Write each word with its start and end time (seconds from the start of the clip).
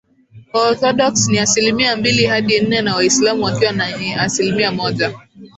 Waorthodoks 0.53 1.27
ni 1.27 1.39
asilimia 1.39 1.95
mbili 1.95 2.25
hadi 2.25 2.59
nne 2.61 2.81
na 2.81 2.95
waislamu 2.95 3.43
wakiwa 3.43 3.71
ni 3.71 4.13
asilimia 4.13 4.71
moja 4.71 5.13